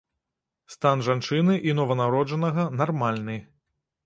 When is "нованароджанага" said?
1.81-2.67